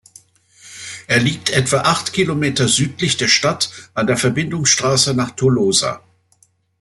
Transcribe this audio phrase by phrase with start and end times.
[1.05, 6.01] Er liegt etwa acht Kilometer südlich der Stadt an der Verbindungsstraße nach Tolosa.